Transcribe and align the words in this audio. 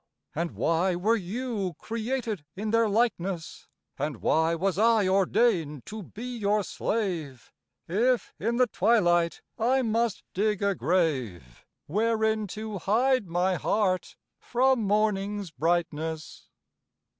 And 0.33 0.55
why 0.55 0.95
were 0.95 1.15
you 1.15 1.75
created 1.77 2.43
in 2.55 2.71
their 2.71 2.89
likeness, 2.89 3.67
And 3.99 4.17
why 4.19 4.55
was 4.55 4.79
I 4.79 5.07
ordained 5.07 5.85
to 5.85 6.01
be 6.01 6.37
your 6.39 6.63
slave, 6.63 7.53
If 7.87 8.33
in 8.39 8.55
the 8.57 8.65
twilight 8.65 9.43
I 9.59 9.83
must 9.83 10.23
dig 10.33 10.63
a 10.63 10.73
grave, 10.73 11.67
Wherein 11.85 12.47
to 12.47 12.79
hide 12.79 13.27
my 13.27 13.57
heart 13.57 14.15
from 14.39 14.81
morning's 14.81 15.51
brightness? 15.51 16.47